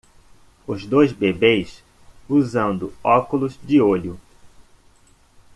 os 0.65 0.83
dois 0.83 1.11
bebês 1.13 1.83
usando 2.27 2.91
óculos 3.03 3.55
de 3.61 3.79
olho 3.79 4.19